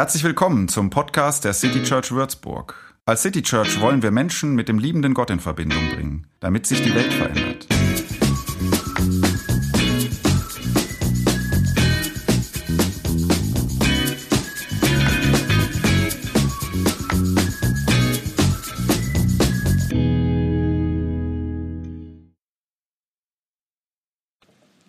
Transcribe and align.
Herzlich 0.00 0.24
willkommen 0.24 0.66
zum 0.68 0.88
Podcast 0.88 1.44
der 1.44 1.52
City 1.52 1.82
Church 1.82 2.10
Würzburg. 2.10 2.74
Als 3.04 3.20
City 3.20 3.42
Church 3.42 3.82
wollen 3.82 4.00
wir 4.02 4.10
Menschen 4.10 4.54
mit 4.54 4.66
dem 4.66 4.78
liebenden 4.78 5.12
Gott 5.12 5.28
in 5.28 5.40
Verbindung 5.40 5.90
bringen, 5.90 6.26
damit 6.40 6.64
sich 6.64 6.80
die 6.80 6.94
Welt 6.94 7.12
verändert. 7.12 7.66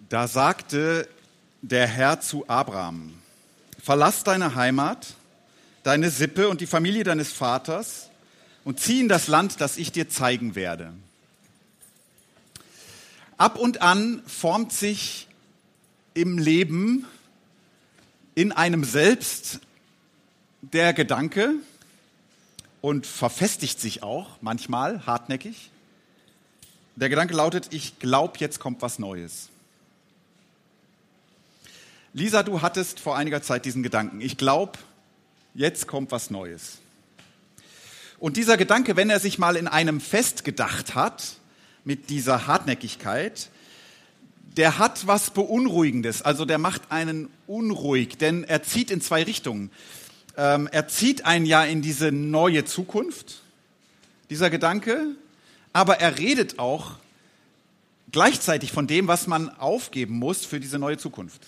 Da 0.08 0.30
sagte 0.30 1.10
der 1.62 1.88
Herr 1.88 2.22
zu 2.22 2.48
Abraham, 2.48 3.21
verlass 3.82 4.24
deine 4.24 4.56
Heimat, 4.56 5.16
deine 5.84 6.10
Sippe 6.10 6.50
und 6.50 6.62
die 6.62 6.68
Familie 6.68 7.04
deines 7.04 7.32
Vaters 7.32 8.10
und 8.64 8.80
zieh 8.80 9.00
in 9.00 9.10
das 9.10 9.28
Land, 9.28 9.60
das 9.60 9.78
ich 9.78 9.92
dir 9.92 10.10
zeigen 10.10 10.56
werde. 10.56 10.94
Ab 13.38 13.58
und 13.58 13.82
an 13.82 14.22
formt 14.28 14.72
sich 14.72 15.28
im 16.14 16.38
Leben 16.38 17.08
in 18.36 18.52
einem 18.52 18.84
selbst 18.84 19.62
der 20.62 20.94
Gedanke 20.94 21.56
und 22.82 23.08
verfestigt 23.08 23.80
sich 23.80 24.04
auch 24.04 24.38
manchmal 24.42 25.06
hartnäckig. 25.08 25.72
Der 26.96 27.10
Gedanke 27.10 27.34
lautet, 27.34 27.74
ich 27.74 27.98
glaube, 27.98 28.38
jetzt 28.38 28.60
kommt 28.60 28.82
was 28.84 29.00
Neues. 29.00 29.50
Lisa, 32.14 32.44
du 32.44 32.62
hattest 32.62 33.00
vor 33.00 33.16
einiger 33.16 33.42
Zeit 33.42 33.64
diesen 33.64 33.84
Gedanken. 33.84 34.20
Ich 34.20 34.36
glaube, 34.36 34.74
jetzt 35.54 35.88
kommt 35.88 36.12
was 36.12 36.30
Neues. 36.30 36.80
Und 38.20 38.36
dieser 38.36 38.58
Gedanke, 38.58 38.98
wenn 38.98 39.10
er 39.10 39.22
sich 39.22 39.40
mal 39.40 39.56
in 39.56 39.68
einem 39.68 40.02
festgedacht 40.02 40.94
hat, 40.94 41.38
mit 41.86 42.10
dieser 42.10 42.48
Hartnäckigkeit, 42.48 43.50
der 44.58 44.78
hat 44.78 45.08
was 45.08 45.32
Beunruhigendes. 45.32 46.22
Also 46.22 46.44
der 46.44 46.58
macht 46.58 46.92
einen 46.92 47.30
unruhig, 47.48 48.18
denn 48.18 48.44
er 48.44 48.62
zieht 48.62 48.92
in 48.92 49.00
zwei 49.00 49.24
Richtungen. 49.24 49.72
Ähm, 50.36 50.68
er 50.70 50.90
zieht 50.90 51.26
einen 51.26 51.46
ja 51.46 51.64
in 51.64 51.82
diese 51.82 52.12
neue 52.12 52.66
Zukunft, 52.66 53.42
dieser 54.30 54.50
Gedanke, 54.50 55.16
aber 55.72 56.02
er 56.02 56.18
redet 56.18 56.60
auch 56.60 56.98
gleichzeitig 58.12 58.74
von 58.74 58.86
dem, 58.86 59.08
was 59.08 59.28
man 59.28 59.50
aufgeben 59.50 60.20
muss 60.20 60.46
für 60.46 60.60
diese 60.60 60.78
neue 60.78 60.98
Zukunft. 60.98 61.48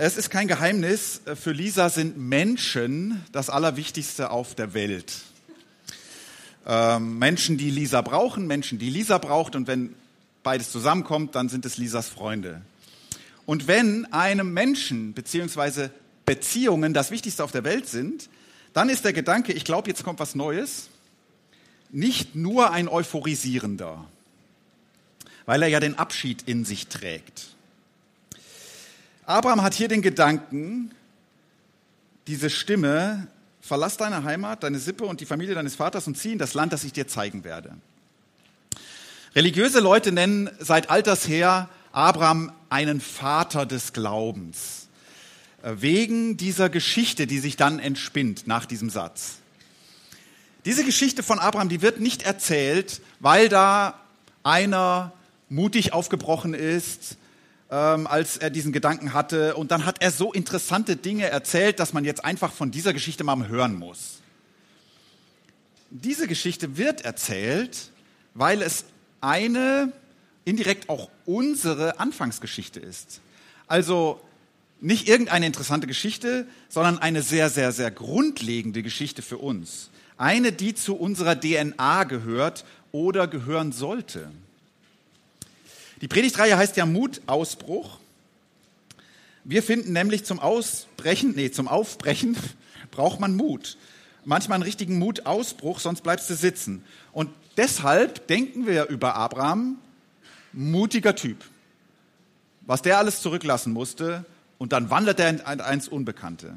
Es 0.00 0.16
ist 0.16 0.30
kein 0.30 0.46
Geheimnis, 0.46 1.22
für 1.34 1.50
Lisa 1.50 1.90
sind 1.90 2.16
Menschen 2.16 3.20
das 3.32 3.50
Allerwichtigste 3.50 4.30
auf 4.30 4.54
der 4.54 4.72
Welt. 4.72 5.12
Ähm, 6.68 7.18
Menschen, 7.18 7.58
die 7.58 7.68
Lisa 7.68 8.00
brauchen, 8.00 8.46
Menschen, 8.46 8.78
die 8.78 8.90
Lisa 8.90 9.18
braucht 9.18 9.56
und 9.56 9.66
wenn 9.66 9.96
beides 10.44 10.70
zusammenkommt, 10.70 11.34
dann 11.34 11.48
sind 11.48 11.66
es 11.66 11.78
Lisas 11.78 12.08
Freunde. 12.08 12.62
Und 13.44 13.66
wenn 13.66 14.04
einem 14.12 14.52
Menschen 14.52 15.14
bzw. 15.14 15.88
Beziehungen 16.24 16.94
das 16.94 17.10
Wichtigste 17.10 17.42
auf 17.42 17.50
der 17.50 17.64
Welt 17.64 17.88
sind, 17.88 18.28
dann 18.74 18.90
ist 18.90 19.04
der 19.04 19.12
Gedanke, 19.12 19.52
ich 19.52 19.64
glaube, 19.64 19.88
jetzt 19.88 20.04
kommt 20.04 20.20
was 20.20 20.36
Neues, 20.36 20.90
nicht 21.90 22.36
nur 22.36 22.70
ein 22.70 22.86
euphorisierender, 22.86 24.04
weil 25.44 25.60
er 25.60 25.68
ja 25.68 25.80
den 25.80 25.98
Abschied 25.98 26.44
in 26.46 26.64
sich 26.64 26.86
trägt. 26.86 27.57
Abraham 29.28 29.60
hat 29.60 29.74
hier 29.74 29.88
den 29.88 30.00
Gedanken, 30.00 30.90
diese 32.26 32.48
Stimme, 32.48 33.26
verlass 33.60 33.98
deine 33.98 34.24
Heimat, 34.24 34.62
deine 34.62 34.78
Sippe 34.78 35.04
und 35.04 35.20
die 35.20 35.26
Familie 35.26 35.54
deines 35.54 35.74
Vaters 35.74 36.06
und 36.06 36.16
zieh 36.16 36.32
in 36.32 36.38
das 36.38 36.54
Land, 36.54 36.72
das 36.72 36.82
ich 36.82 36.94
dir 36.94 37.06
zeigen 37.08 37.44
werde. 37.44 37.76
Religiöse 39.36 39.80
Leute 39.80 40.12
nennen 40.12 40.48
seit 40.58 40.88
alters 40.88 41.28
her 41.28 41.68
Abraham 41.92 42.52
einen 42.70 43.02
Vater 43.02 43.66
des 43.66 43.92
Glaubens. 43.92 44.88
Äh, 45.62 45.74
wegen 45.76 46.38
dieser 46.38 46.70
Geschichte, 46.70 47.26
die 47.26 47.38
sich 47.38 47.56
dann 47.56 47.80
entspinnt 47.80 48.46
nach 48.46 48.64
diesem 48.64 48.88
Satz. 48.88 49.40
Diese 50.64 50.84
Geschichte 50.84 51.22
von 51.22 51.38
Abraham, 51.38 51.68
die 51.68 51.82
wird 51.82 52.00
nicht 52.00 52.22
erzählt, 52.22 53.02
weil 53.20 53.50
da 53.50 54.00
einer 54.42 55.12
mutig 55.50 55.92
aufgebrochen 55.92 56.54
ist, 56.54 57.18
ähm, 57.70 58.06
als 58.06 58.36
er 58.36 58.50
diesen 58.50 58.72
Gedanken 58.72 59.12
hatte. 59.12 59.54
Und 59.56 59.70
dann 59.70 59.84
hat 59.84 60.00
er 60.00 60.10
so 60.10 60.32
interessante 60.32 60.96
Dinge 60.96 61.26
erzählt, 61.28 61.80
dass 61.80 61.92
man 61.92 62.04
jetzt 62.04 62.24
einfach 62.24 62.52
von 62.52 62.70
dieser 62.70 62.92
Geschichte 62.92 63.24
mal 63.24 63.48
hören 63.48 63.74
muss. 63.74 64.20
Diese 65.90 66.26
Geschichte 66.26 66.76
wird 66.76 67.02
erzählt, 67.02 67.90
weil 68.34 68.62
es 68.62 68.84
eine, 69.20 69.92
indirekt 70.44 70.88
auch 70.88 71.10
unsere 71.26 71.98
Anfangsgeschichte 71.98 72.80
ist. 72.80 73.20
Also 73.66 74.20
nicht 74.80 75.08
irgendeine 75.08 75.46
interessante 75.46 75.86
Geschichte, 75.86 76.46
sondern 76.68 76.98
eine 76.98 77.22
sehr, 77.22 77.50
sehr, 77.50 77.72
sehr 77.72 77.90
grundlegende 77.90 78.82
Geschichte 78.82 79.22
für 79.22 79.38
uns. 79.38 79.90
Eine, 80.16 80.52
die 80.52 80.74
zu 80.74 80.96
unserer 80.96 81.38
DNA 81.38 82.04
gehört 82.04 82.64
oder 82.92 83.26
gehören 83.26 83.72
sollte. 83.72 84.30
Die 86.00 86.08
Predigtreihe 86.08 86.56
heißt 86.56 86.76
ja 86.76 86.86
Mutausbruch. 86.86 87.98
Wir 89.44 89.62
finden 89.62 89.92
nämlich 89.92 90.24
zum 90.24 90.38
Ausbrechen, 90.38 91.32
nee, 91.34 91.50
zum 91.50 91.68
Aufbrechen 91.68 92.36
braucht 92.90 93.20
man 93.20 93.34
Mut. 93.34 93.76
Manchmal 94.24 94.56
einen 94.56 94.64
richtigen 94.64 94.98
Mutausbruch, 94.98 95.80
sonst 95.80 96.02
bleibst 96.02 96.28
du 96.28 96.34
sitzen. 96.34 96.84
Und 97.12 97.30
deshalb 97.56 98.26
denken 98.26 98.66
wir 98.66 98.86
über 98.86 99.14
Abraham, 99.14 99.78
mutiger 100.52 101.16
Typ. 101.16 101.38
Was 102.62 102.82
der 102.82 102.98
alles 102.98 103.22
zurücklassen 103.22 103.72
musste 103.72 104.24
und 104.58 104.72
dann 104.72 104.90
wandert 104.90 105.18
er 105.18 105.30
in 105.30 105.40
eins 105.40 105.88
Unbekannte. 105.88 106.56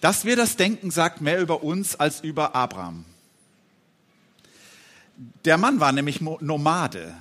Dass 0.00 0.24
wir 0.24 0.34
das 0.34 0.56
denken, 0.56 0.90
sagt 0.90 1.20
mehr 1.20 1.40
über 1.40 1.62
uns 1.62 1.94
als 1.94 2.22
über 2.22 2.54
Abraham. 2.54 3.04
Der 5.44 5.58
Mann 5.58 5.78
war 5.78 5.92
nämlich 5.92 6.22
Nomade 6.22 7.14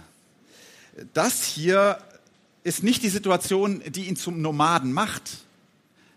das 1.13 1.43
hier 1.43 1.97
ist 2.63 2.83
nicht 2.83 3.03
die 3.03 3.09
Situation, 3.09 3.81
die 3.87 4.05
ihn 4.05 4.15
zum 4.15 4.41
Nomaden 4.41 4.93
macht. 4.93 5.39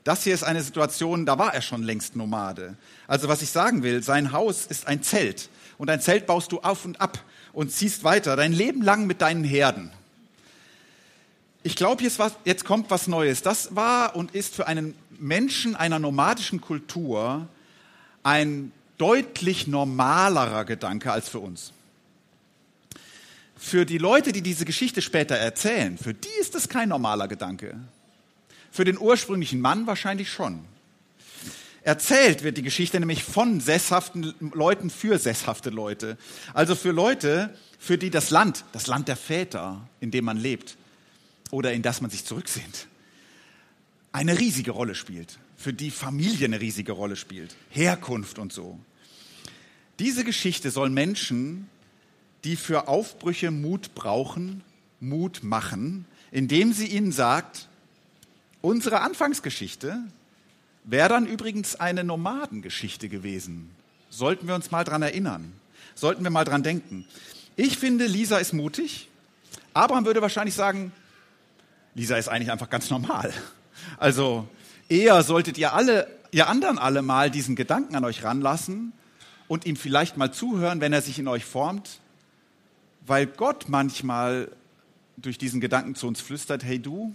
Das 0.04 0.24
hier 0.24 0.34
ist 0.34 0.42
eine 0.42 0.62
Situation, 0.62 1.26
da 1.26 1.38
war 1.38 1.54
er 1.54 1.62
schon 1.62 1.82
längst 1.82 2.16
Nomade. 2.16 2.76
Also 3.06 3.28
was 3.28 3.42
ich 3.42 3.50
sagen 3.50 3.82
will, 3.82 4.02
sein 4.02 4.32
Haus 4.32 4.66
ist 4.66 4.86
ein 4.86 5.02
Zelt. 5.02 5.48
Und 5.78 5.90
ein 5.90 6.00
Zelt 6.00 6.26
baust 6.26 6.50
du 6.52 6.60
auf 6.60 6.84
und 6.84 7.00
ab 7.00 7.22
und 7.52 7.70
ziehst 7.70 8.02
weiter, 8.02 8.34
dein 8.36 8.52
Leben 8.52 8.82
lang 8.82 9.06
mit 9.06 9.20
deinen 9.20 9.44
Herden. 9.44 9.90
Ich 11.62 11.76
glaube, 11.76 12.02
jetzt, 12.02 12.64
kommt 12.64 12.90
was 12.90 13.06
Neues. 13.06 13.42
Das 13.42 13.76
war 13.76 14.16
und 14.16 14.34
ist 14.34 14.54
für 14.54 14.66
einen 14.66 14.96
Menschen 15.18 15.76
einer 15.76 16.00
nomadischen 16.00 16.60
Kultur 16.60 17.46
ein 18.24 18.72
deutlich 18.98 19.68
normalerer 19.68 20.64
Gedanke 20.64 21.12
als 21.12 21.28
für 21.28 21.38
uns. 21.38 21.72
Für 23.64 23.86
die 23.86 23.98
Leute, 23.98 24.32
die 24.32 24.42
diese 24.42 24.64
Geschichte 24.64 25.00
später 25.00 25.36
erzählen, 25.36 25.96
für 25.96 26.12
die 26.12 26.28
ist 26.40 26.56
das 26.56 26.68
kein 26.68 26.88
normaler 26.88 27.28
Gedanke. 27.28 27.78
Für 28.72 28.84
den 28.84 28.98
ursprünglichen 28.98 29.60
Mann 29.60 29.86
wahrscheinlich 29.86 30.30
schon. 30.30 30.64
Erzählt 31.82 32.42
wird 32.42 32.58
die 32.58 32.62
Geschichte 32.62 32.98
nämlich 32.98 33.22
von 33.22 33.60
sesshaften 33.60 34.34
Leuten 34.52 34.90
für 34.90 35.16
sesshafte 35.16 35.70
Leute. 35.70 36.18
Also 36.52 36.74
für 36.74 36.90
Leute, 36.90 37.56
für 37.78 37.96
die 37.96 38.10
das 38.10 38.30
Land, 38.30 38.64
das 38.72 38.88
Land 38.88 39.06
der 39.06 39.16
Väter, 39.16 39.88
in 40.00 40.10
dem 40.10 40.24
man 40.24 40.38
lebt 40.38 40.76
oder 41.52 41.72
in 41.72 41.82
das 41.82 42.00
man 42.00 42.10
sich 42.10 42.24
zurücksehnt, 42.24 42.88
eine 44.10 44.40
riesige 44.40 44.72
Rolle 44.72 44.96
spielt. 44.96 45.38
Für 45.56 45.72
die 45.72 45.92
Familie 45.92 46.46
eine 46.46 46.60
riesige 46.60 46.92
Rolle 46.92 47.14
spielt. 47.14 47.54
Herkunft 47.70 48.40
und 48.40 48.52
so. 48.52 48.78
Diese 50.00 50.24
Geschichte 50.24 50.72
soll 50.72 50.90
Menschen 50.90 51.68
die 52.44 52.56
für 52.56 52.88
Aufbrüche 52.88 53.50
Mut 53.50 53.94
brauchen, 53.94 54.62
Mut 55.00 55.42
machen, 55.42 56.06
indem 56.30 56.72
sie 56.72 56.86
ihnen 56.86 57.12
sagt, 57.12 57.68
unsere 58.60 59.00
Anfangsgeschichte 59.00 59.98
wäre 60.84 61.08
dann 61.08 61.26
übrigens 61.26 61.76
eine 61.76 62.04
Nomadengeschichte 62.04 63.08
gewesen. 63.08 63.70
Sollten 64.10 64.48
wir 64.48 64.54
uns 64.54 64.70
mal 64.70 64.84
dran 64.84 65.02
erinnern. 65.02 65.52
Sollten 65.94 66.24
wir 66.24 66.30
mal 66.30 66.44
dran 66.44 66.62
denken. 66.62 67.06
Ich 67.56 67.78
finde, 67.78 68.06
Lisa 68.06 68.38
ist 68.38 68.52
mutig. 68.52 69.08
Abraham 69.74 70.04
würde 70.04 70.22
wahrscheinlich 70.22 70.54
sagen, 70.54 70.92
Lisa 71.94 72.16
ist 72.16 72.28
eigentlich 72.28 72.50
einfach 72.50 72.70
ganz 72.70 72.90
normal. 72.90 73.32
Also 73.98 74.48
eher 74.88 75.22
solltet 75.22 75.58
ihr 75.58 75.72
alle, 75.74 76.08
ihr 76.30 76.48
anderen 76.48 76.78
alle 76.78 77.02
mal 77.02 77.30
diesen 77.30 77.56
Gedanken 77.56 77.94
an 77.94 78.04
euch 78.04 78.24
ranlassen 78.24 78.92
und 79.48 79.66
ihm 79.66 79.76
vielleicht 79.76 80.16
mal 80.16 80.32
zuhören, 80.32 80.80
wenn 80.80 80.92
er 80.92 81.02
sich 81.02 81.18
in 81.18 81.28
euch 81.28 81.44
formt 81.44 82.00
weil 83.06 83.26
Gott 83.26 83.68
manchmal 83.68 84.50
durch 85.16 85.38
diesen 85.38 85.60
Gedanken 85.60 85.94
zu 85.94 86.06
uns 86.06 86.20
flüstert, 86.20 86.64
hey 86.64 86.78
du, 86.78 87.12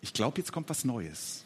ich 0.00 0.12
glaube, 0.12 0.38
jetzt 0.38 0.52
kommt 0.52 0.68
was 0.68 0.84
Neues. 0.84 1.44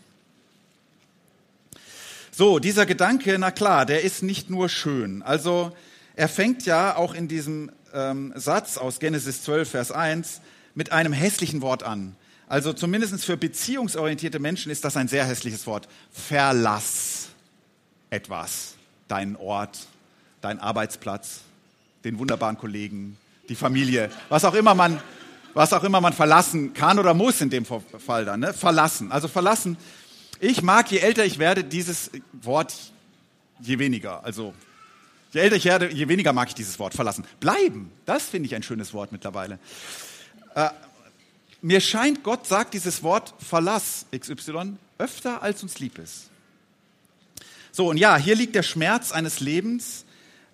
So, 2.30 2.58
dieser 2.58 2.86
Gedanke, 2.86 3.38
na 3.38 3.50
klar, 3.50 3.86
der 3.86 4.02
ist 4.02 4.22
nicht 4.22 4.48
nur 4.48 4.68
schön. 4.68 5.22
Also 5.22 5.76
er 6.16 6.28
fängt 6.28 6.64
ja 6.64 6.96
auch 6.96 7.14
in 7.14 7.28
diesem 7.28 7.70
ähm, 7.92 8.32
Satz 8.34 8.78
aus 8.78 9.00
Genesis 9.00 9.42
12, 9.42 9.70
Vers 9.70 9.92
1 9.92 10.40
mit 10.74 10.92
einem 10.92 11.12
hässlichen 11.12 11.60
Wort 11.60 11.82
an. 11.82 12.16
Also 12.48 12.72
zumindest 12.72 13.24
für 13.24 13.36
beziehungsorientierte 13.36 14.38
Menschen 14.38 14.70
ist 14.72 14.84
das 14.84 14.96
ein 14.96 15.08
sehr 15.08 15.24
hässliches 15.24 15.66
Wort. 15.66 15.88
Verlass 16.10 17.28
etwas, 18.10 18.74
deinen 19.08 19.36
Ort, 19.36 19.86
deinen 20.40 20.58
Arbeitsplatz, 20.58 21.40
den 22.04 22.18
wunderbaren 22.18 22.58
Kollegen, 22.58 23.16
die 23.48 23.54
Familie, 23.54 24.10
was 24.28 24.44
auch 24.44 24.54
immer 24.54 24.74
man, 24.74 25.00
was 25.54 25.72
auch 25.72 25.84
immer 25.84 26.00
man 26.00 26.12
verlassen 26.12 26.74
kann 26.74 26.98
oder 26.98 27.14
muss 27.14 27.40
in 27.40 27.50
dem 27.50 27.64
Fall 27.64 28.24
dann, 28.24 28.40
ne? 28.40 28.52
verlassen. 28.52 29.12
Also 29.12 29.28
verlassen. 29.28 29.76
Ich 30.40 30.62
mag, 30.62 30.90
je 30.90 30.98
älter 30.98 31.24
ich 31.24 31.38
werde, 31.38 31.64
dieses 31.64 32.10
Wort 32.32 32.74
je 33.60 33.78
weniger. 33.78 34.24
Also 34.24 34.54
je 35.32 35.40
älter 35.40 35.56
ich 35.56 35.64
werde, 35.64 35.92
je 35.92 36.08
weniger 36.08 36.32
mag 36.32 36.48
ich 36.48 36.54
dieses 36.54 36.78
Wort 36.78 36.94
verlassen. 36.94 37.24
Bleiben, 37.40 37.90
das 38.06 38.24
finde 38.24 38.46
ich 38.46 38.54
ein 38.54 38.62
schönes 38.62 38.92
Wort 38.92 39.12
mittlerweile. 39.12 39.58
Äh, 40.54 40.70
mir 41.60 41.80
scheint, 41.80 42.24
Gott 42.24 42.46
sagt 42.46 42.74
dieses 42.74 43.02
Wort 43.02 43.34
Verlass 43.38 44.06
XY 44.16 44.76
öfter, 44.98 45.42
als 45.42 45.62
uns 45.62 45.78
lieb 45.78 45.98
ist. 45.98 46.28
So, 47.70 47.88
und 47.88 47.96
ja, 47.96 48.16
hier 48.16 48.34
liegt 48.34 48.54
der 48.54 48.62
Schmerz 48.62 49.12
eines 49.12 49.40
Lebens, 49.40 50.04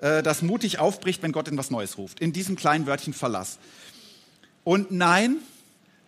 äh, 0.01 0.23
das 0.23 0.43
mutig 0.43 0.79
aufbricht, 0.79 1.23
wenn 1.23 1.33
Gott 1.33 1.49
in 1.49 1.57
was 1.57 1.71
Neues 1.71 1.99
ruft. 1.99 2.21
In 2.21 2.33
diesem 2.33 2.57
kleinen 2.57 2.87
Wörtchen 2.87 3.13
Verlass. 3.13 3.59
Und 4.65 4.91
nein, 4.91 5.39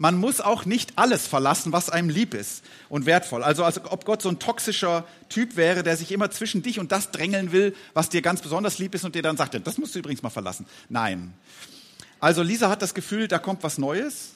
man 0.00 0.16
muss 0.16 0.40
auch 0.40 0.64
nicht 0.64 0.94
alles 0.96 1.26
verlassen, 1.26 1.72
was 1.72 1.90
einem 1.90 2.08
lieb 2.08 2.32
ist 2.32 2.64
und 2.88 3.04
wertvoll. 3.04 3.42
Also, 3.42 3.64
also 3.64 3.82
ob 3.90 4.06
Gott 4.06 4.22
so 4.22 4.30
ein 4.30 4.38
toxischer 4.38 5.04
Typ 5.28 5.56
wäre, 5.56 5.82
der 5.82 5.96
sich 5.96 6.10
immer 6.10 6.30
zwischen 6.30 6.62
dich 6.62 6.78
und 6.78 6.90
das 6.90 7.10
drängeln 7.10 7.52
will, 7.52 7.76
was 7.92 8.08
dir 8.08 8.22
ganz 8.22 8.40
besonders 8.40 8.78
lieb 8.78 8.94
ist 8.94 9.04
und 9.04 9.14
dir 9.14 9.20
dann 9.20 9.36
sagt, 9.36 9.54
das 9.66 9.76
musst 9.76 9.94
du 9.94 9.98
übrigens 9.98 10.22
mal 10.22 10.30
verlassen. 10.30 10.64
Nein. 10.88 11.34
Also 12.18 12.42
Lisa 12.42 12.70
hat 12.70 12.80
das 12.80 12.94
Gefühl, 12.94 13.28
da 13.28 13.38
kommt 13.38 13.62
was 13.62 13.76
Neues. 13.76 14.30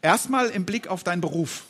Erstmal 0.00 0.48
im 0.50 0.64
Blick 0.64 0.86
auf 0.86 1.02
deinen 1.02 1.20
Beruf. 1.20 1.64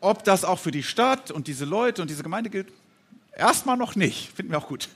Ob 0.00 0.24
das 0.24 0.44
auch 0.44 0.58
für 0.58 0.72
die 0.72 0.82
Stadt 0.82 1.30
und 1.30 1.46
diese 1.46 1.64
Leute 1.64 2.02
und 2.02 2.10
diese 2.10 2.24
Gemeinde 2.24 2.50
gilt, 2.50 2.66
erstmal 3.34 3.76
noch 3.76 3.96
nicht. 3.96 4.32
Finden 4.34 4.52
wir 4.52 4.58
auch 4.58 4.68
gut. 4.68 4.88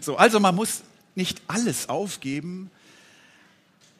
So, 0.00 0.16
also 0.16 0.40
man 0.40 0.54
muss 0.54 0.82
nicht 1.14 1.42
alles 1.46 1.88
aufgeben. 1.88 2.70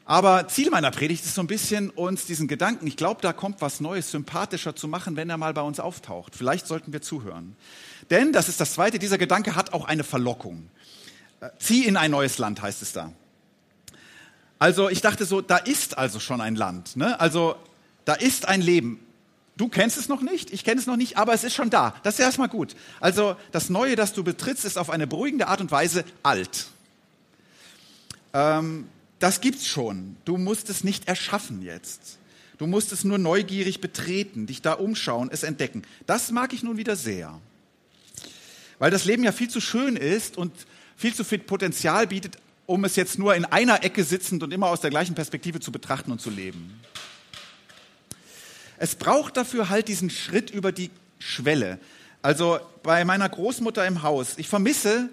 Aber 0.04 0.48
Ziel 0.48 0.70
meiner 0.70 0.90
Predigt 0.90 1.24
ist 1.24 1.34
so 1.34 1.40
ein 1.40 1.46
bisschen, 1.46 1.90
uns 1.90 2.26
diesen 2.26 2.48
Gedanken, 2.48 2.86
ich 2.86 2.96
glaube, 2.96 3.20
da 3.22 3.32
kommt 3.32 3.60
was 3.60 3.80
Neues, 3.80 4.10
sympathischer 4.10 4.74
zu 4.74 4.88
machen, 4.88 5.16
wenn 5.16 5.30
er 5.30 5.36
mal 5.36 5.54
bei 5.54 5.62
uns 5.62 5.78
auftaucht. 5.78 6.34
Vielleicht 6.34 6.66
sollten 6.66 6.92
wir 6.92 7.02
zuhören. 7.02 7.56
Denn, 8.10 8.32
das 8.32 8.48
ist 8.48 8.60
das 8.60 8.74
Zweite, 8.74 8.98
dieser 8.98 9.18
Gedanke 9.18 9.54
hat 9.54 9.72
auch 9.72 9.84
eine 9.84 10.04
Verlockung. 10.04 10.68
Äh, 11.40 11.50
zieh 11.58 11.86
in 11.86 11.96
ein 11.96 12.10
neues 12.10 12.38
Land, 12.38 12.60
heißt 12.62 12.82
es 12.82 12.92
da. 12.92 13.12
Also 14.58 14.88
ich 14.88 15.00
dachte 15.00 15.24
so, 15.24 15.40
da 15.40 15.56
ist 15.56 15.98
also 15.98 16.20
schon 16.20 16.40
ein 16.40 16.56
Land. 16.56 16.96
Ne? 16.96 17.18
Also 17.18 17.56
da 18.04 18.14
ist 18.14 18.46
ein 18.46 18.60
Leben. 18.60 19.00
Du 19.56 19.68
kennst 19.68 19.98
es 19.98 20.08
noch 20.08 20.22
nicht, 20.22 20.52
ich 20.52 20.64
kenne 20.64 20.80
es 20.80 20.86
noch 20.86 20.96
nicht, 20.96 21.18
aber 21.18 21.34
es 21.34 21.44
ist 21.44 21.54
schon 21.54 21.68
da. 21.68 21.94
Das 22.02 22.14
ist 22.14 22.20
erstmal 22.20 22.48
gut. 22.48 22.74
Also 23.00 23.36
das 23.50 23.68
Neue, 23.68 23.96
das 23.96 24.14
du 24.14 24.24
betrittst, 24.24 24.64
ist 24.64 24.78
auf 24.78 24.88
eine 24.88 25.06
beruhigende 25.06 25.46
Art 25.46 25.60
und 25.60 25.70
Weise 25.70 26.04
alt. 26.22 26.66
Ähm, 28.32 28.88
das 29.18 29.40
gibt's 29.40 29.66
schon. 29.66 30.16
Du 30.24 30.38
musst 30.38 30.70
es 30.70 30.84
nicht 30.84 31.06
erschaffen 31.06 31.62
jetzt. 31.62 32.18
Du 32.58 32.66
musst 32.66 32.92
es 32.92 33.04
nur 33.04 33.18
neugierig 33.18 33.80
betreten, 33.80 34.46
dich 34.46 34.62
da 34.62 34.72
umschauen, 34.72 35.28
es 35.30 35.42
entdecken. 35.42 35.82
Das 36.06 36.30
mag 36.30 36.52
ich 36.52 36.62
nun 36.62 36.76
wieder 36.76 36.96
sehr. 36.96 37.40
Weil 38.78 38.90
das 38.90 39.04
Leben 39.04 39.24
ja 39.24 39.32
viel 39.32 39.48
zu 39.48 39.60
schön 39.60 39.96
ist 39.96 40.36
und 40.36 40.52
viel 40.96 41.14
zu 41.14 41.24
viel 41.24 41.38
Potenzial 41.38 42.06
bietet, 42.06 42.38
um 42.66 42.84
es 42.84 42.96
jetzt 42.96 43.18
nur 43.18 43.34
in 43.34 43.44
einer 43.44 43.84
Ecke 43.84 44.02
sitzend 44.04 44.42
und 44.42 44.52
immer 44.52 44.68
aus 44.68 44.80
der 44.80 44.90
gleichen 44.90 45.14
Perspektive 45.14 45.60
zu 45.60 45.72
betrachten 45.72 46.10
und 46.10 46.20
zu 46.20 46.30
leben. 46.30 46.80
Es 48.82 48.96
braucht 48.96 49.36
dafür 49.36 49.68
halt 49.68 49.86
diesen 49.86 50.10
Schritt 50.10 50.50
über 50.50 50.72
die 50.72 50.90
Schwelle. 51.20 51.78
Also 52.20 52.58
bei 52.82 53.04
meiner 53.04 53.28
Großmutter 53.28 53.86
im 53.86 54.02
Haus, 54.02 54.34
ich 54.38 54.48
vermisse, 54.48 55.08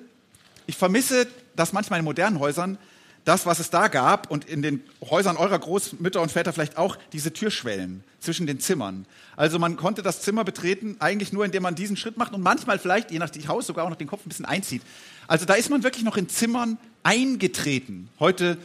ich 0.65 0.75
vermisse 0.75 1.27
das 1.55 1.71
manchmal 1.71 1.99
in 1.99 2.05
modernen 2.05 2.39
Häusern, 2.39 2.79
das, 3.25 3.45
was 3.45 3.59
es 3.59 3.69
da 3.69 3.87
gab 3.87 4.31
und 4.31 4.45
in 4.45 4.63
den 4.63 4.81
Häusern 5.07 5.37
eurer 5.37 5.59
Großmütter 5.59 6.19
und 6.19 6.31
Väter 6.31 6.51
vielleicht 6.51 6.79
auch 6.79 6.97
diese 7.13 7.31
Türschwellen 7.31 8.03
zwischen 8.19 8.47
den 8.47 8.59
Zimmern. 8.59 9.05
Also 9.35 9.59
man 9.59 9.77
konnte 9.77 10.01
das 10.01 10.23
Zimmer 10.23 10.43
betreten, 10.43 10.95
eigentlich 10.97 11.31
nur 11.31 11.45
indem 11.45 11.61
man 11.61 11.75
diesen 11.75 11.95
Schritt 11.95 12.17
macht 12.17 12.33
und 12.33 12.41
manchmal 12.41 12.79
vielleicht, 12.79 13.11
je 13.11 13.19
nach 13.19 13.29
Haus, 13.47 13.67
sogar 13.67 13.85
auch 13.85 13.91
noch 13.91 13.97
den 13.97 14.07
Kopf 14.07 14.25
ein 14.25 14.29
bisschen 14.29 14.45
einzieht. 14.45 14.81
Also 15.27 15.45
da 15.45 15.53
ist 15.53 15.69
man 15.69 15.83
wirklich 15.83 16.03
noch 16.03 16.17
in 16.17 16.27
Zimmern 16.27 16.79
eingetreten. 17.03 18.09
Heute 18.19 18.57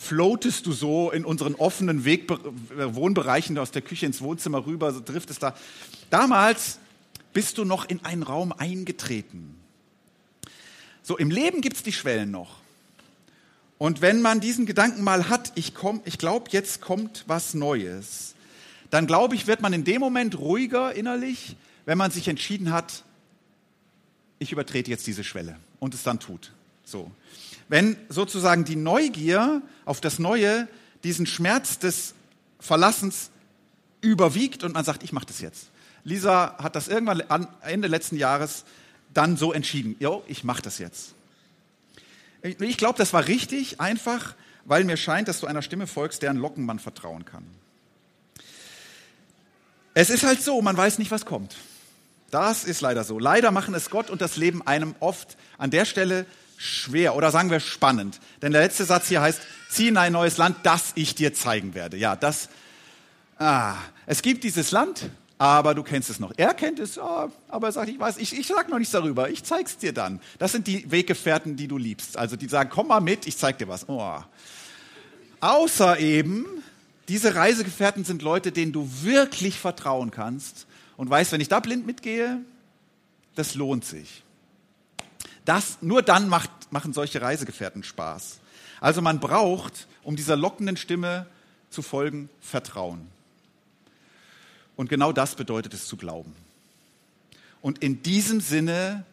floatest 0.00 0.64
du 0.64 0.72
so 0.72 1.10
in 1.10 1.26
unseren 1.26 1.54
offenen 1.54 2.06
Weg, 2.06 2.26
Wohnbereichen 2.74 3.58
aus 3.58 3.70
der 3.70 3.82
Küche 3.82 4.06
ins 4.06 4.22
Wohnzimmer 4.22 4.64
rüber, 4.64 4.92
so 4.92 5.00
trifft 5.00 5.28
es 5.28 5.38
da. 5.38 5.54
Damals 6.08 6.78
bist 7.34 7.58
du 7.58 7.66
noch 7.66 7.86
in 7.86 8.02
einen 8.02 8.22
Raum 8.22 8.52
eingetreten. 8.52 9.60
So, 11.02 11.18
im 11.18 11.30
Leben 11.30 11.60
gibt 11.60 11.76
es 11.76 11.82
die 11.82 11.92
Schwellen 11.92 12.30
noch. 12.30 12.60
Und 13.76 14.00
wenn 14.00 14.22
man 14.22 14.40
diesen 14.40 14.64
Gedanken 14.64 15.04
mal 15.04 15.28
hat, 15.28 15.52
ich, 15.54 15.74
ich 16.06 16.18
glaube, 16.18 16.50
jetzt 16.50 16.80
kommt 16.80 17.24
was 17.26 17.52
Neues, 17.52 18.34
dann 18.88 19.06
glaube 19.06 19.34
ich, 19.34 19.46
wird 19.46 19.60
man 19.60 19.74
in 19.74 19.84
dem 19.84 20.00
Moment 20.00 20.38
ruhiger 20.38 20.94
innerlich, 20.94 21.56
wenn 21.84 21.98
man 21.98 22.10
sich 22.10 22.26
entschieden 22.26 22.72
hat, 22.72 23.04
ich 24.38 24.50
übertrete 24.50 24.90
jetzt 24.90 25.06
diese 25.06 25.24
Schwelle 25.24 25.56
und 25.78 25.92
es 25.92 26.02
dann 26.02 26.20
tut. 26.20 26.52
So 26.90 27.10
wenn 27.70 27.96
sozusagen 28.08 28.64
die 28.64 28.74
Neugier 28.74 29.62
auf 29.84 30.00
das 30.00 30.18
Neue 30.18 30.66
diesen 31.04 31.24
Schmerz 31.24 31.78
des 31.78 32.14
Verlassens 32.58 33.30
überwiegt 34.00 34.64
und 34.64 34.74
man 34.74 34.84
sagt, 34.84 35.04
ich 35.04 35.12
mache 35.12 35.26
das 35.26 35.40
jetzt. 35.40 35.68
Lisa 36.02 36.56
hat 36.58 36.74
das 36.74 36.88
irgendwann 36.88 37.46
Ende 37.62 37.86
letzten 37.86 38.16
Jahres 38.16 38.64
dann 39.14 39.36
so 39.36 39.52
entschieden. 39.52 39.94
Jo, 40.00 40.24
ich 40.26 40.42
mache 40.42 40.62
das 40.62 40.78
jetzt. 40.78 41.14
Ich 42.42 42.76
glaube, 42.76 42.98
das 42.98 43.12
war 43.12 43.28
richtig, 43.28 43.80
einfach, 43.80 44.34
weil 44.64 44.82
mir 44.82 44.96
scheint, 44.96 45.28
dass 45.28 45.38
du 45.38 45.46
einer 45.46 45.62
Stimme 45.62 45.86
folgst, 45.86 46.22
deren 46.22 46.38
Locken 46.38 46.66
man 46.66 46.80
vertrauen 46.80 47.24
kann. 47.24 47.44
Es 49.94 50.10
ist 50.10 50.24
halt 50.24 50.42
so, 50.42 50.60
man 50.60 50.76
weiß 50.76 50.98
nicht, 50.98 51.12
was 51.12 51.24
kommt. 51.24 51.54
Das 52.32 52.64
ist 52.64 52.80
leider 52.80 53.04
so. 53.04 53.20
Leider 53.20 53.52
machen 53.52 53.74
es 53.74 53.90
Gott 53.90 54.10
und 54.10 54.20
das 54.20 54.36
Leben 54.36 54.66
einem 54.66 54.96
oft 54.98 55.36
an 55.56 55.70
der 55.70 55.84
Stelle 55.84 56.26
schwer 56.60 57.16
oder 57.16 57.30
sagen 57.30 57.50
wir 57.50 57.58
spannend. 57.58 58.20
Denn 58.42 58.52
der 58.52 58.60
letzte 58.60 58.84
Satz 58.84 59.08
hier 59.08 59.22
heißt, 59.22 59.40
zieh 59.70 59.88
in 59.88 59.96
ein 59.96 60.12
neues 60.12 60.36
Land, 60.36 60.58
das 60.62 60.92
ich 60.94 61.14
dir 61.14 61.32
zeigen 61.32 61.74
werde. 61.74 61.96
Ja, 61.96 62.16
das, 62.16 62.50
ah, 63.38 63.76
es 64.04 64.20
gibt 64.20 64.44
dieses 64.44 64.70
Land, 64.70 65.08
aber 65.38 65.74
du 65.74 65.82
kennst 65.82 66.10
es 66.10 66.20
noch. 66.20 66.34
Er 66.36 66.52
kennt 66.52 66.78
es, 66.78 66.98
oh, 66.98 67.30
aber 67.48 67.68
er 67.68 67.72
sagt, 67.72 67.88
ich 67.88 67.98
weiß, 67.98 68.18
ich, 68.18 68.38
ich 68.38 68.46
sag 68.46 68.68
noch 68.68 68.78
nichts 68.78 68.92
darüber, 68.92 69.30
ich 69.30 69.42
zeig's 69.42 69.78
dir 69.78 69.94
dann. 69.94 70.20
Das 70.38 70.52
sind 70.52 70.66
die 70.66 70.90
Weggefährten, 70.90 71.56
die 71.56 71.66
du 71.66 71.78
liebst. 71.78 72.18
Also 72.18 72.36
die 72.36 72.46
sagen, 72.46 72.68
komm 72.70 72.88
mal 72.88 73.00
mit, 73.00 73.26
ich 73.26 73.38
zeig 73.38 73.56
dir 73.56 73.68
was. 73.68 73.88
Oh. 73.88 74.18
Außer 75.40 75.98
eben, 75.98 76.44
diese 77.08 77.34
Reisegefährten 77.34 78.04
sind 78.04 78.20
Leute, 78.20 78.52
denen 78.52 78.72
du 78.72 78.86
wirklich 79.00 79.58
vertrauen 79.58 80.10
kannst 80.10 80.66
und 80.98 81.08
weißt, 81.08 81.32
wenn 81.32 81.40
ich 81.40 81.48
da 81.48 81.60
blind 81.60 81.86
mitgehe, 81.86 82.38
das 83.34 83.54
lohnt 83.54 83.86
sich. 83.86 84.22
Das, 85.50 85.78
nur 85.80 86.02
dann 86.02 86.28
macht, 86.28 86.48
machen 86.70 86.92
solche 86.92 87.20
Reisegefährten 87.20 87.82
Spaß. 87.82 88.38
Also 88.80 89.02
man 89.02 89.18
braucht, 89.18 89.88
um 90.04 90.14
dieser 90.14 90.36
lockenden 90.36 90.76
Stimme 90.76 91.26
zu 91.70 91.82
folgen, 91.82 92.30
Vertrauen. 92.40 93.08
Und 94.76 94.88
genau 94.88 95.10
das 95.10 95.34
bedeutet 95.34 95.74
es 95.74 95.88
zu 95.88 95.96
glauben. 95.96 96.36
Und 97.62 97.82
in 97.82 98.00
diesem 98.04 98.40
Sinne, 98.40 99.04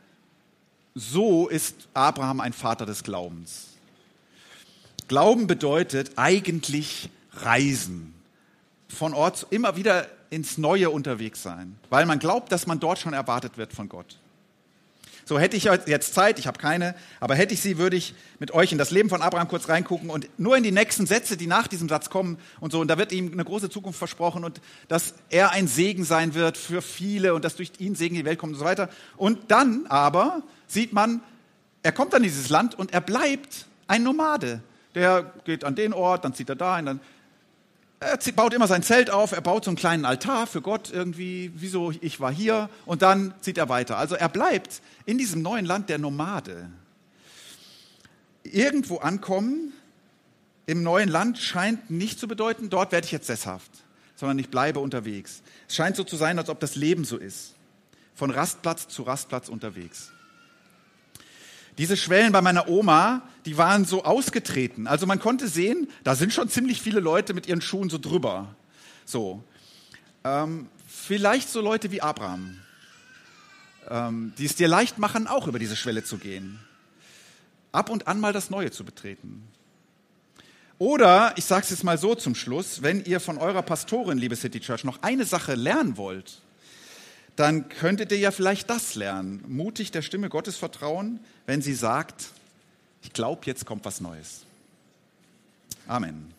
so 0.93 1.47
ist 1.47 1.87
Abraham 1.95 2.39
ein 2.39 2.53
Vater 2.53 2.85
des 2.85 3.01
Glaubens. 3.01 3.69
Glauben 5.07 5.47
bedeutet 5.47 6.11
eigentlich 6.17 7.09
Reisen. 7.33 8.13
Von 8.89 9.15
Ort 9.15 9.47
immer 9.49 9.75
wieder 9.75 10.07
ins 10.29 10.59
Neue 10.59 10.91
unterwegs 10.91 11.41
sein, 11.41 11.79
weil 11.89 12.05
man 12.05 12.19
glaubt, 12.19 12.51
dass 12.51 12.67
man 12.67 12.79
dort 12.79 12.99
schon 12.99 13.13
erwartet 13.13 13.57
wird 13.57 13.73
von 13.73 13.89
Gott. 13.89 14.17
So 15.27 15.37
hätte 15.37 15.57
ich 15.57 15.65
jetzt 15.65 16.13
Zeit, 16.13 16.39
ich 16.39 16.47
habe 16.47 16.57
keine, 16.57 16.95
aber 17.19 17.35
hätte 17.35 17.53
ich 17.53 17.59
sie, 17.59 17.77
würde 17.77 17.97
ich 17.97 18.15
mit 18.39 18.53
euch 18.53 18.71
in 18.71 18.77
das 18.77 18.91
Leben 18.91 19.09
von 19.09 19.21
Abraham 19.21 19.49
kurz 19.49 19.67
reingucken 19.67 20.09
und 20.09 20.29
nur 20.39 20.55
in 20.55 20.63
die 20.63 20.71
nächsten 20.71 21.05
Sätze, 21.05 21.35
die 21.35 21.47
nach 21.47 21.67
diesem 21.67 21.89
Satz 21.89 22.09
kommen 22.09 22.37
und 22.61 22.71
so. 22.71 22.79
Und 22.79 22.87
da 22.87 22.97
wird 22.97 23.11
ihm 23.11 23.33
eine 23.33 23.43
große 23.43 23.69
Zukunft 23.69 23.99
versprochen 23.99 24.45
und 24.45 24.61
dass 24.87 25.15
er 25.29 25.51
ein 25.51 25.67
Segen 25.67 26.05
sein 26.05 26.33
wird 26.33 26.55
für 26.55 26.81
viele 26.81 27.33
und 27.33 27.43
dass 27.43 27.57
durch 27.57 27.73
ihn 27.77 27.93
Segen 27.93 28.15
in 28.15 28.21
die 28.21 28.25
Welt 28.25 28.39
kommt 28.39 28.53
und 28.53 28.59
so 28.59 28.63
weiter. 28.63 28.87
Und 29.17 29.51
dann 29.51 29.85
aber 29.89 30.43
sieht 30.65 30.93
man, 30.93 31.19
er 31.83 31.91
kommt 31.91 32.15
an 32.15 32.23
dieses 32.23 32.47
Land 32.47 32.79
und 32.79 32.93
er 32.93 33.01
bleibt 33.01 33.65
ein 33.87 34.03
Nomade. 34.03 34.61
Der 34.95 35.33
geht 35.43 35.65
an 35.65 35.75
den 35.75 35.91
Ort, 35.91 36.23
dann 36.23 36.35
zieht 36.35 36.47
er 36.47 36.55
da 36.55 36.77
hin, 36.77 36.85
dann 36.85 37.01
Er 37.99 38.17
baut 38.33 38.53
immer 38.53 38.67
sein 38.67 38.83
Zelt 38.83 39.09
auf, 39.09 39.31
er 39.31 39.41
baut 39.41 39.65
so 39.65 39.71
einen 39.71 39.77
kleinen 39.77 40.05
Altar 40.05 40.45
für 40.45 40.61
Gott 40.61 40.91
irgendwie, 40.91 41.51
wieso 41.55 41.91
ich 42.01 42.19
war 42.19 42.31
hier 42.31 42.69
und 42.85 43.01
dann 43.01 43.33
zieht 43.41 43.57
er 43.57 43.69
weiter. 43.69 43.97
Also 43.97 44.15
er 44.15 44.29
bleibt 44.29 44.81
in 45.05 45.17
diesem 45.17 45.41
neuen 45.41 45.65
Land 45.65 45.89
der 45.89 45.97
Nomade. 45.97 46.69
Irgendwo 48.43 48.97
ankommen 48.97 49.73
im 50.67 50.83
neuen 50.83 51.09
Land 51.09 51.39
scheint 51.39 51.89
nicht 51.89 52.19
zu 52.19 52.27
bedeuten, 52.27 52.69
dort 52.69 52.91
werde 52.91 53.05
ich 53.05 53.11
jetzt 53.11 53.27
sesshaft, 53.27 53.71
sondern 54.15 54.37
ich 54.37 54.49
bleibe 54.49 54.79
unterwegs. 54.79 55.41
Es 55.67 55.75
scheint 55.75 55.95
so 55.95 56.03
zu 56.03 56.17
sein, 56.17 56.37
als 56.37 56.49
ob 56.49 56.59
das 56.59 56.75
Leben 56.75 57.03
so 57.03 57.17
ist. 57.17 57.55
Von 58.13 58.29
Rastplatz 58.29 58.87
zu 58.87 59.03
Rastplatz 59.03 59.49
unterwegs. 59.49 60.11
Diese 61.77 61.95
Schwellen 61.95 62.31
bei 62.31 62.41
meiner 62.41 62.67
Oma, 62.67 63.21
die 63.45 63.57
waren 63.57 63.85
so 63.85 64.03
ausgetreten. 64.03 64.87
Also 64.87 65.05
man 65.05 65.19
konnte 65.19 65.47
sehen, 65.47 65.87
da 66.03 66.15
sind 66.15 66.33
schon 66.33 66.49
ziemlich 66.49 66.81
viele 66.81 66.99
Leute 66.99 67.33
mit 67.33 67.47
ihren 67.47 67.61
Schuhen 67.61 67.89
so 67.89 67.97
drüber. 67.97 68.55
So. 69.05 69.43
Ähm, 70.23 70.67
vielleicht 70.87 71.49
so 71.49 71.61
Leute 71.61 71.91
wie 71.91 72.01
Abraham, 72.01 72.59
ähm, 73.89 74.33
die 74.37 74.45
es 74.45 74.55
dir 74.55 74.67
leicht 74.67 74.97
machen, 74.97 75.27
auch 75.27 75.47
über 75.47 75.59
diese 75.59 75.75
Schwelle 75.75 76.03
zu 76.03 76.17
gehen. 76.17 76.59
Ab 77.71 77.89
und 77.89 78.07
an 78.07 78.19
mal 78.19 78.33
das 78.33 78.49
Neue 78.49 78.71
zu 78.71 78.83
betreten. 78.83 79.47
Oder, 80.79 81.33
ich 81.37 81.45
sage 81.45 81.63
es 81.63 81.69
jetzt 81.69 81.83
mal 81.83 81.97
so 81.97 82.15
zum 82.15 82.35
Schluss, 82.35 82.81
wenn 82.81 83.03
ihr 83.05 83.19
von 83.19 83.37
eurer 83.37 83.61
Pastorin, 83.61 84.17
liebe 84.17 84.35
City 84.35 84.59
Church, 84.59 84.83
noch 84.83 85.01
eine 85.01 85.25
Sache 85.25 85.55
lernen 85.55 85.97
wollt, 85.97 86.41
dann 87.37 87.69
könntet 87.69 88.11
ihr 88.11 88.17
ja 88.17 88.31
vielleicht 88.31 88.69
das 88.69 88.95
lernen. 88.95 89.43
Mutig 89.47 89.91
der 89.91 90.01
Stimme 90.01 90.27
Gottes 90.27 90.57
vertrauen, 90.57 91.19
wenn 91.45 91.61
sie 91.61 91.75
sagt, 91.75 92.31
ich 93.03 93.13
glaube, 93.13 93.41
jetzt 93.45 93.65
kommt 93.65 93.85
was 93.85 94.01
Neues. 94.01 94.43
Amen. 95.87 96.33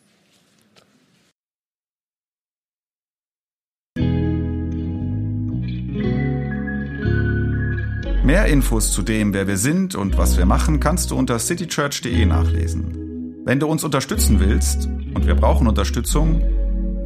Mehr 8.25 8.47
Infos 8.47 8.93
zu 8.93 9.03
dem, 9.03 9.33
wer 9.33 9.47
wir 9.47 9.57
sind 9.57 9.95
und 9.95 10.19
was 10.19 10.37
wir 10.37 10.45
machen, 10.47 10.81
kannst 10.81 11.13
du 11.13 11.17
unter 11.17 11.39
citychurch.de 11.39 12.27
nachlesen. 12.27 13.43
Wenn 13.45 13.61
du 13.61 13.69
uns 13.69 13.85
unterstützen 13.85 14.41
willst, 14.41 14.87
und 15.15 15.27
wir 15.27 15.37
brauchen 15.37 15.67
Unterstützung, 15.67 16.43